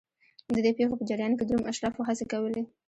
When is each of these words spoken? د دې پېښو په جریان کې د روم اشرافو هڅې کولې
د 0.53 0.55
دې 0.65 0.71
پېښو 0.77 0.99
په 0.99 1.05
جریان 1.09 1.33
کې 1.37 1.43
د 1.45 1.49
روم 1.53 1.63
اشرافو 1.71 2.07
هڅې 2.07 2.25
کولې 2.31 2.61